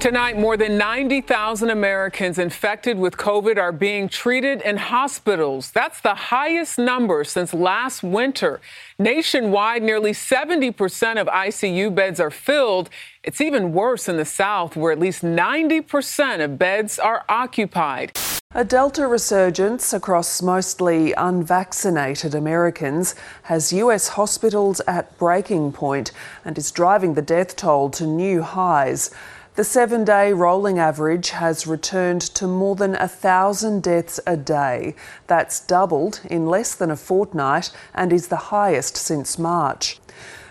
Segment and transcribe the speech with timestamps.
[0.00, 5.72] Tonight, more than 90,000 Americans infected with COVID are being treated in hospitals.
[5.72, 8.60] That's the highest number since last winter.
[9.00, 12.90] Nationwide, nearly 70% of ICU beds are filled.
[13.24, 18.12] It's even worse in the South, where at least 90% of beds are occupied.
[18.54, 26.12] A Delta resurgence across mostly unvaccinated Americans has US hospitals at breaking point
[26.44, 29.10] and is driving the death toll to new highs.
[29.58, 34.94] The seven day rolling average has returned to more than a thousand deaths a day.
[35.26, 39.98] That's doubled in less than a fortnight and is the highest since March.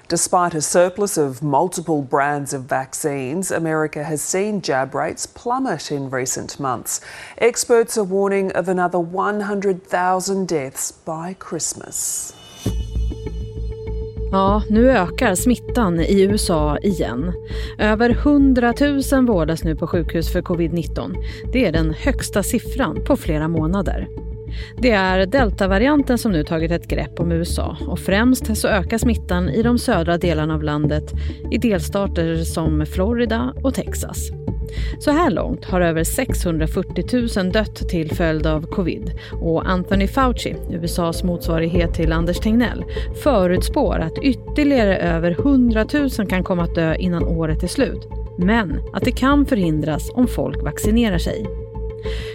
[0.10, 6.10] Despite a surplus of multiple brands of vaccines, America has seen jab rates plummet in
[6.10, 7.00] recent months.
[7.38, 12.34] Experts are warning of another 100,000 deaths by Christmas.
[14.32, 17.34] Ja, nu ökar smittan i USA igen.
[17.78, 18.74] Över 100
[19.12, 21.16] 000 vårdas nu på sjukhus för covid-19.
[21.54, 24.08] Det är den högsta siffran på flera månader.
[24.78, 29.50] Det är deltavarianten som nu tagit ett grepp om USA och främst så ökar smittan
[29.50, 31.14] i de södra delarna av landet
[31.52, 34.32] i delstater som Florida och Texas.
[35.00, 40.56] Så här långt har över 640 000 dött till följd av covid och Anthony Fauci,
[40.72, 42.86] USAs motsvarighet till Anders Tegnell,
[43.24, 48.08] förutspår att ytterligare över 100 000 kan komma att dö innan året är slut.
[48.38, 51.46] Men att det kan förhindras om folk vaccinerar sig.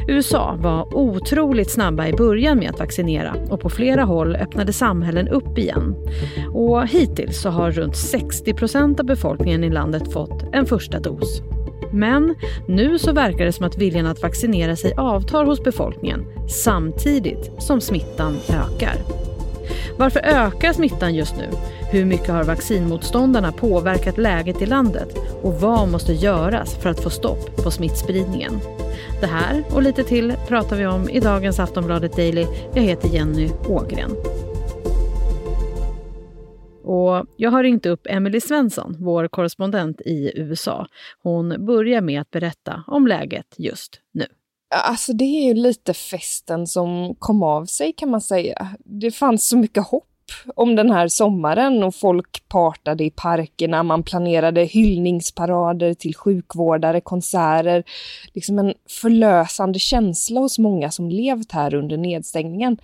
[0.08, 5.28] USA var otroligt snabba i början med att vaccinera och på flera håll öppnade samhällen
[5.28, 5.96] upp igen.
[6.54, 11.42] Och hittills så har runt 60 procent av befolkningen i landet fått en första dos.
[11.92, 12.34] Men
[12.66, 17.80] nu så verkar det som att viljan att vaccinera sig avtar hos befolkningen samtidigt som
[17.80, 18.96] smittan ökar.
[19.98, 21.48] Varför ökar smittan just nu?
[21.90, 25.16] Hur mycket har vaccinmotståndarna påverkat läget i landet?
[25.42, 28.60] Och vad måste göras för att få stopp på smittspridningen?
[29.20, 32.46] Det här och lite till pratar vi om i dagens Aftonbladet Daily.
[32.74, 34.10] Jag heter Jenny Ågren.
[36.92, 40.86] Och jag har ringt upp Emily Svensson, vår korrespondent i USA.
[41.22, 44.26] Hon börjar med att berätta om läget just nu.
[44.74, 48.68] Alltså det är ju lite festen som kom av sig kan man säga.
[48.78, 50.08] Det fanns så mycket hopp
[50.54, 57.84] om den här sommaren och folk partade i parkerna, man planerade hyllningsparader till sjukvårdare, konserter.
[58.34, 62.78] Liksom en förlösande känsla hos många som levt här under nedstängningen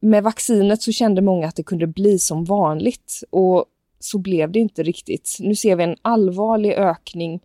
[0.00, 3.64] med vaccinet så kände många att det kunde bli som vanligt och
[4.00, 5.36] så blev det inte riktigt.
[5.40, 7.40] Nu ser vi en allvarlig ökning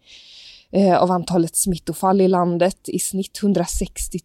[0.72, 4.20] eh, av antalet smittofall i landet, i snitt 160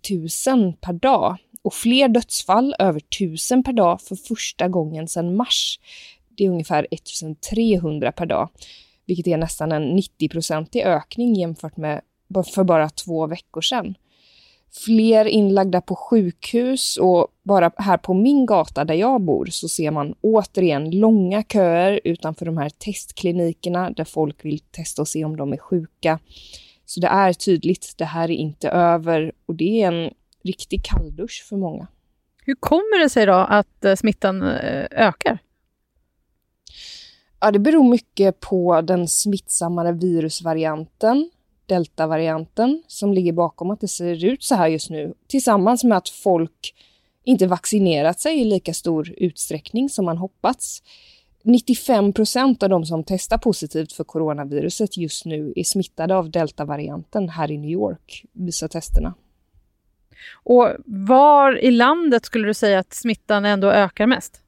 [0.47, 5.81] 000 per dag och fler dödsfall, över 1000 per dag för första gången sedan mars.
[6.37, 8.49] Det är ungefär 1300 per dag,
[9.07, 12.01] vilket är nästan en 90-procentig ökning jämfört med
[12.55, 13.95] för bara två veckor sedan
[14.71, 19.91] fler inlagda på sjukhus och bara här på min gata där jag bor så ser
[19.91, 25.37] man återigen långa köer utanför de här testklinikerna där folk vill testa och se om
[25.37, 26.19] de är sjuka.
[26.87, 30.11] Så det är tydligt, det här är inte över och det är en
[30.45, 31.87] riktig kalldusch för många.
[32.45, 35.39] Hur kommer det sig då att eh, smittan eh, ökar?
[37.41, 41.31] Ja, det beror mycket på den smittsammare virusvarianten
[41.69, 45.15] deltavarianten som ligger bakom att det ser ut så här just nu.
[45.27, 46.75] Tillsammans med att folk
[47.25, 50.83] inte vaccinerat sig i lika stor utsträckning som man hoppats.
[51.43, 57.29] 95 procent av de som testar positivt för coronaviruset just nu är smittade av deltavarianten
[57.29, 59.15] här i New York, visar testerna.
[60.33, 64.41] Och var i landet skulle du säga att smittan ändå ökar mest?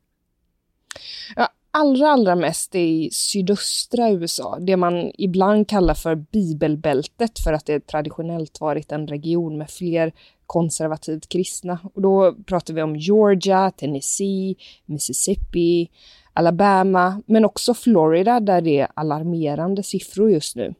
[1.37, 7.53] Ja, allra, allra mest är i sydöstra USA, det man ibland kallar för bibelbältet för
[7.53, 10.13] att det traditionellt varit en region med fler
[10.47, 11.79] konservativt kristna.
[11.95, 14.55] Och då pratar vi om Georgia, Tennessee,
[14.87, 15.91] Mississippi,
[16.33, 20.75] Alabama, men också Florida där det är alarmerande siffror just nu.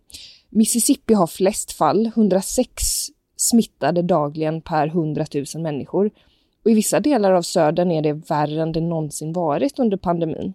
[0.49, 2.83] Mississippi har flest fall, 106
[3.37, 6.11] smittade dagligen per 100 000 människor.
[6.65, 10.55] Och i vissa delar av södern är det värre än det någonsin varit under pandemin.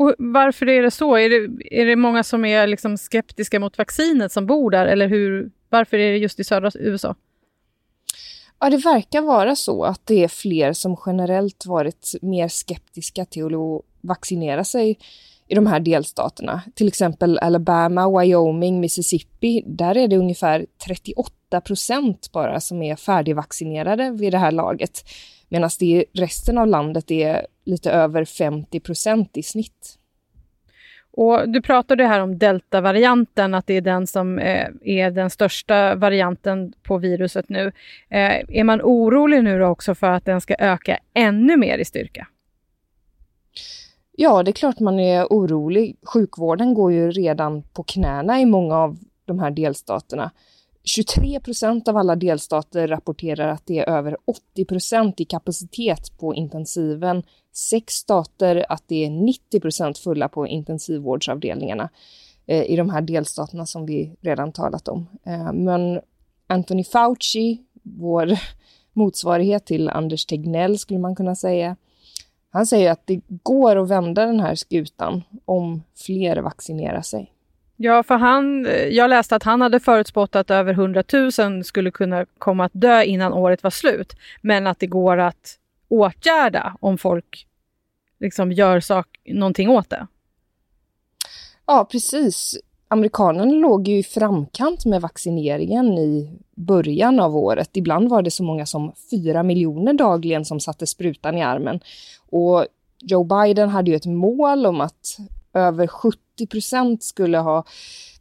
[0.00, 1.16] Och varför är det så?
[1.16, 4.86] Är det, är det många som är liksom skeptiska mot vaccinet som bor där?
[4.86, 7.14] Eller hur, varför är det just i södra USA?
[8.60, 13.54] Ja, det verkar vara så att det är fler som generellt varit mer skeptiska till
[13.54, 14.98] att vaccinera sig
[15.50, 16.62] i de här delstaterna.
[16.74, 19.62] Till exempel Alabama, Wyoming, Mississippi.
[19.66, 25.04] Där är det ungefär 38 procent bara som är färdigvaccinerade vid det här laget.
[25.48, 29.96] Medan det i resten av landet är lite över 50 procent i snitt.
[31.12, 35.94] Och du pratade här om deltavarianten, att det är den som eh, är den största
[35.94, 37.72] varianten på viruset nu.
[38.10, 42.26] Eh, är man orolig nu också för att den ska öka ännu mer i styrka?
[44.22, 45.96] Ja, det är klart man är orolig.
[46.02, 50.30] Sjukvården går ju redan på knäna i många av de här delstaterna.
[50.84, 54.16] 23 procent av alla delstater rapporterar att det är över
[54.52, 57.22] 80 procent i kapacitet på intensiven.
[57.52, 61.88] Sex stater att det är 90 procent fulla på intensivvårdsavdelningarna
[62.46, 65.06] eh, i de här delstaterna som vi redan talat om.
[65.24, 66.00] Eh, men
[66.46, 68.30] Anthony Fauci, vår
[68.92, 71.76] motsvarighet till Anders Tegnell skulle man kunna säga,
[72.50, 77.32] han säger att det går att vända den här skutan om fler vaccinerar sig.
[77.76, 81.04] Ja, för han, jag läste att han hade förutspått att över 100
[81.38, 84.16] 000 skulle kunna komma att dö innan året var slut.
[84.40, 85.58] Men att det går att
[85.88, 87.46] åtgärda om folk
[88.18, 90.06] liksom gör sak, någonting åt det.
[91.66, 92.58] Ja, precis.
[92.92, 97.76] Amerikanerna låg ju i framkant med vaccineringen i början av året.
[97.76, 101.80] Ibland var det så många som fyra miljoner dagligen som satte sprutan i armen.
[102.30, 102.66] Och
[103.00, 105.18] Joe Biden hade ju ett mål om att
[105.54, 107.64] över 70 procent skulle ha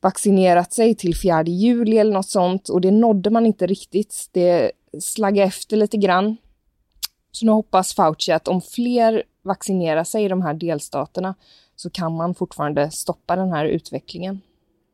[0.01, 4.29] vaccinerat sig till 4 juli eller något sånt och det nådde man inte riktigt.
[4.31, 6.37] Det slaggade efter lite grann.
[7.31, 11.35] Så nu hoppas Fauci att om fler vaccinerar sig i de här delstaterna
[11.75, 14.41] så kan man fortfarande stoppa den här utvecklingen.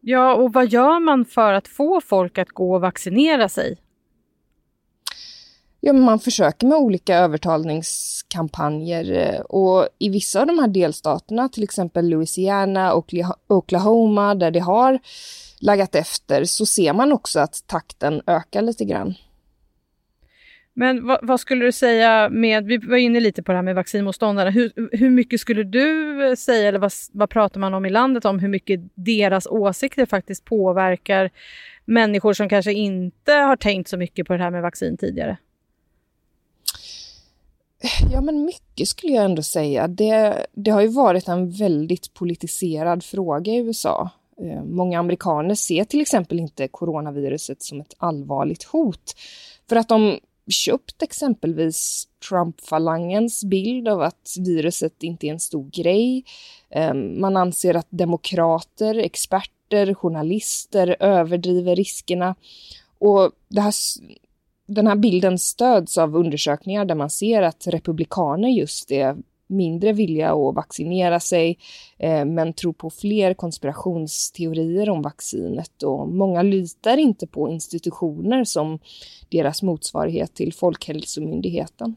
[0.08, 3.78] Ja, och vad gör man för att få folk att gå och vaccinera sig?
[5.80, 11.64] Ja, man försöker med olika övertalningskampanjer eh, och i vissa av de här delstaterna, till
[11.64, 13.14] exempel Louisiana och
[13.48, 15.00] Oklahoma, där det har
[15.60, 19.14] laggat efter, så ser man också att takten ökar lite grann.
[20.78, 23.76] Men vad, vad, skulle du säga med, vi var inne lite på det här med
[23.76, 27.90] vaccinmotståndarna, hur, hur mycket skulle du eh, säga, eller vad, vad pratar man om i
[27.90, 31.32] landet om hur mycket deras åsikter faktiskt påverkar
[31.86, 35.38] människor som kanske inte har tänkt så mycket på det här med vaccin tidigare?
[38.12, 39.88] Ja, men mycket skulle jag ändå säga.
[39.88, 44.10] Det, det har ju varit en väldigt politiserad fråga i USA.
[44.42, 49.16] Eh, många amerikaner ser till exempel inte coronaviruset som ett allvarligt hot
[49.70, 50.20] för att de
[50.52, 56.24] köpt exempelvis Trump-falangens bild av att viruset inte är en stor grej.
[56.70, 62.36] Ehm, man anser att demokrater, experter, journalister överdriver riskerna.
[63.00, 63.74] Och det här
[64.68, 69.16] den här bilden stöds av undersökningar där man ser att republikaner just är
[69.48, 71.58] mindre vilja att vaccinera sig
[71.98, 78.80] eh, men tror på fler konspirationsteorier om vaccinet och många litar inte på institutioner som
[79.30, 81.96] deras motsvarighet till Folkhälsomyndigheten.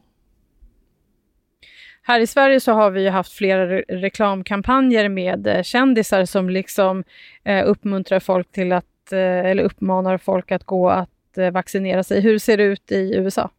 [2.01, 7.03] Här i Sverige så har vi haft flera re reklamkampanjer med eh, kändisar som liksom
[7.43, 11.09] eh, uppmuntrar folk till att, eh, eller uppmanar folk att gå att
[11.39, 12.21] Eh, vaccinera sig.
[12.21, 13.49] Hur ser det ut i USA?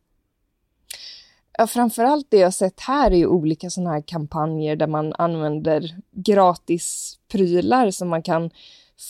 [1.61, 7.19] Ja, framförallt det jag sett här är olika sådana här kampanjer där man använder gratis
[7.33, 8.51] prylar som man kan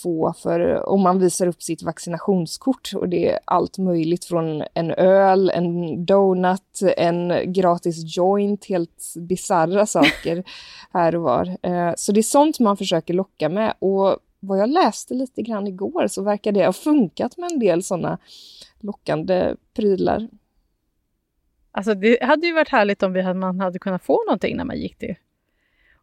[0.03, 4.91] få för om man visar upp sitt vaccinationskort och det är allt möjligt från en
[4.91, 10.45] öl, en donut, en gratis joint, helt bizarra saker
[10.93, 11.57] här och var.
[11.63, 15.67] Eh, så det är sånt man försöker locka med och vad jag läste lite grann
[15.67, 18.19] igår så verkar det ha funkat med en del sådana
[18.81, 20.29] lockande prylar.
[21.81, 24.65] Alltså det hade ju varit härligt om vi hade, man hade kunnat få någonting när
[24.65, 25.15] man gick till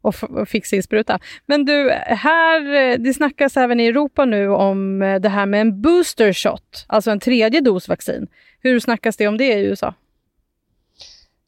[0.02, 1.20] och, och fick sin spruta.
[1.46, 5.82] Men du, här, det snackas även i Europa nu om eh, det här med en
[5.82, 8.28] booster shot, alltså en tredje dos vaccin.
[8.60, 9.94] Hur snackas det om det i USA?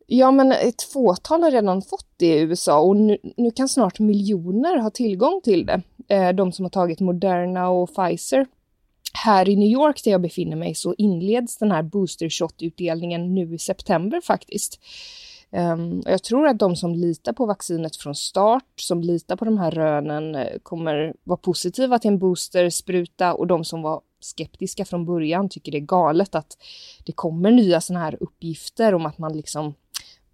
[0.07, 3.99] Ja, men ett fåtal har redan fått det i USA och nu, nu kan snart
[3.99, 5.81] miljoner ha tillgång till det.
[6.15, 8.47] Eh, de som har tagit Moderna och Pfizer.
[9.13, 13.55] Här i New York där jag befinner mig så inleds den här booster shot-utdelningen nu
[13.55, 14.79] i september faktiskt.
[15.51, 19.57] Um, jag tror att de som litar på vaccinet från start, som litar på de
[19.57, 25.05] här rönen, eh, kommer vara positiva till en boosterspruta och de som var skeptiska från
[25.05, 26.57] början tycker det är galet att
[27.05, 29.73] det kommer nya sådana här uppgifter om att man liksom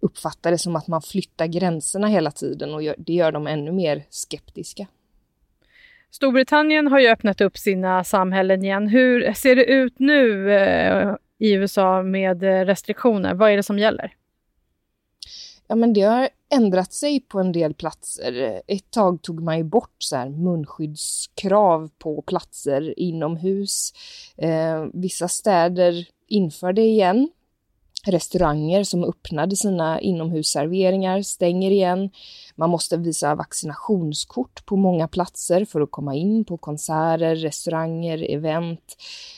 [0.00, 4.04] uppfattar det som att man flyttar gränserna hela tiden och det gör dem ännu mer
[4.10, 4.86] skeptiska.
[6.10, 8.88] Storbritannien har ju öppnat upp sina samhällen igen.
[8.88, 13.34] Hur ser det ut nu eh, i USA med eh, restriktioner?
[13.34, 14.14] Vad är det som gäller?
[15.68, 18.62] Ja, men det har ändrat sig på en del platser.
[18.66, 23.92] Ett tag tog man ju bort så här munskyddskrav på platser inomhus.
[24.36, 27.28] Eh, vissa städer inför det igen.
[28.06, 32.10] Restauranger som öppnade sina inomhusserveringar stänger igen.
[32.54, 38.96] Man måste visa vaccinationskort på många platser för att komma in på konserter, restauranger, event.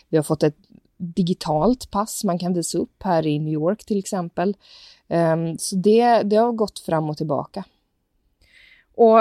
[0.08, 0.56] Vi har fått ett
[0.96, 4.56] digitalt pass man kan visa upp här i New York till exempel.
[5.08, 7.64] Ehm, så det, det har gått fram och tillbaka.
[8.94, 9.18] Och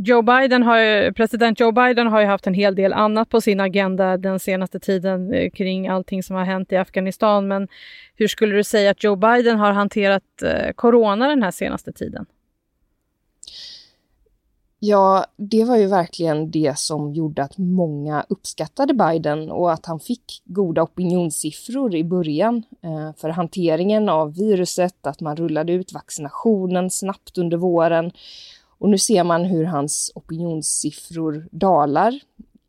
[0.00, 3.60] Joe Biden har, president Joe Biden har ju haft en hel del annat på sin
[3.60, 7.48] agenda den senaste tiden eh, kring allting som har hänt i Afghanistan.
[7.48, 7.68] Men
[8.14, 12.26] hur skulle du säga att Joe Biden har hanterat eh, corona den här senaste tiden?
[14.80, 20.00] Ja, det var ju verkligen det som gjorde att många uppskattade Biden och att han
[20.00, 26.90] fick goda opinionssiffror i början eh, för hanteringen av viruset, att man rullade ut vaccinationen
[26.90, 28.12] snabbt under våren.
[28.78, 32.20] Och nu ser man hur hans opinionssiffror dalar.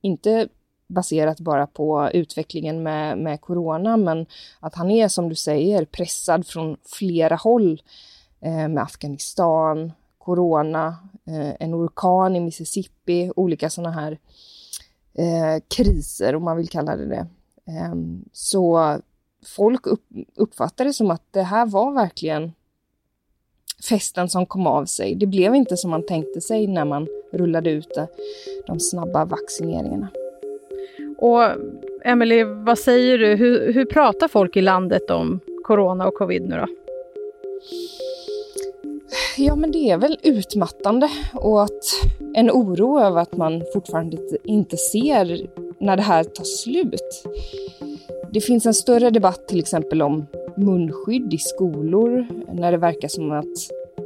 [0.02, 0.48] Inte
[0.88, 4.26] baserat bara på utvecklingen med, med corona, men
[4.60, 7.82] att han är, som du säger, pressad från flera håll
[8.42, 10.98] eh, med Afghanistan, corona,
[11.28, 14.20] eh, en orkan i Mississippi, olika sådana här
[15.14, 17.28] eh, kriser, om man vill kalla det det.
[17.68, 17.96] Eh,
[18.34, 18.98] så
[19.46, 22.54] folk upp, uppfattar det som att det här var verkligen
[23.84, 25.16] festen som kom av sig.
[25.16, 27.98] Det blev inte som man tänkte sig när man rullade ut
[28.68, 30.08] de snabba vaccineringarna.
[31.18, 31.44] Och
[32.04, 33.36] Emily, vad säger du?
[33.36, 36.66] Hur, hur pratar folk i landet om corona och covid nu då?
[39.38, 41.84] Ja, men det är väl utmattande och att
[42.34, 45.48] en oro över att man fortfarande inte ser
[45.80, 47.24] när det här tar slut.
[48.32, 50.26] Det finns en större debatt till exempel om
[50.60, 53.46] munskydd i skolor när det verkar som att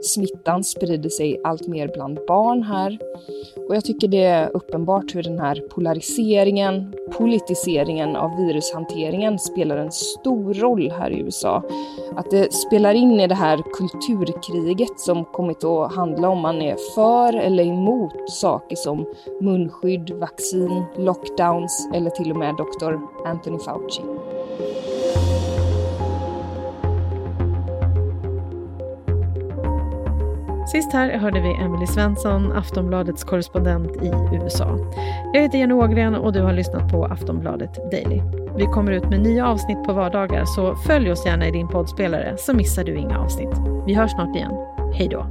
[0.05, 2.97] smittan sprider sig allt mer bland barn här.
[3.67, 9.91] Och jag tycker det är uppenbart hur den här polariseringen, politiseringen av virushanteringen spelar en
[9.91, 11.63] stor roll här i USA.
[12.15, 16.75] Att det spelar in i det här kulturkriget som kommit att handla om man är
[16.95, 19.05] för eller emot saker som
[19.41, 22.93] munskydd, vaccin, lockdowns eller till och med Dr.
[23.25, 24.01] Anthony Fauci.
[30.73, 34.77] Sist här hörde vi Emily Svensson, Aftonbladets korrespondent i USA.
[35.33, 38.21] Jag heter Jenny Ågren och du har lyssnat på Aftonbladet Daily.
[38.57, 42.37] Vi kommer ut med nya avsnitt på vardagar så följ oss gärna i din poddspelare
[42.37, 43.49] så missar du inga avsnitt.
[43.85, 44.51] Vi hörs snart igen.
[44.93, 45.25] Hej då!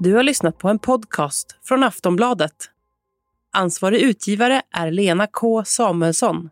[0.00, 2.70] Du har lyssnat på en podcast från Aftonbladet.
[3.52, 6.50] Ansvarig utgivare är Lena K Samuelsson.